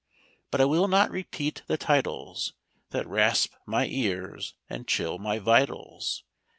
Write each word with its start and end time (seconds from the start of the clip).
But 0.49 0.59
I 0.61 0.65
will 0.65 0.87
not 0.87 1.11
repeat 1.11 1.61
the 1.67 1.77
titles 1.77 2.53
That 2.89 3.05
rasp 3.05 3.53
my 3.67 3.85
ears 3.85 4.55
and 4.67 4.87
chill 4.87 5.19
my 5.19 5.37
vitals. 5.37 6.23